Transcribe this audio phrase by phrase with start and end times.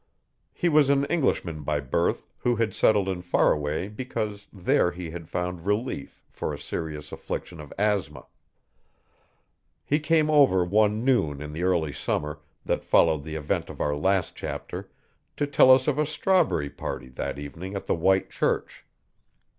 [0.51, 5.29] He was an Englishman by birth, who had settled in Faraway because there he had
[5.29, 8.25] found relief for a serious affliction of asthma.
[9.85, 13.95] He came over one noon in the early summer, that followed the event of our
[13.95, 14.89] last chapter,
[15.37, 18.83] to tell us of a strawberry party that evening at the White Church.